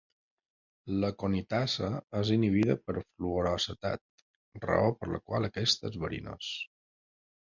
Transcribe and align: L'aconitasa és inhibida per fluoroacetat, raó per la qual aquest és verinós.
L'aconitasa 1.01 1.89
és 2.21 2.31
inhibida 2.35 2.77
per 2.87 2.95
fluoroacetat, 3.03 4.03
raó 4.65 4.89
per 5.03 5.11
la 5.13 5.19
qual 5.31 5.47
aquest 5.49 5.89
és 5.91 5.99
verinós. 6.07 6.49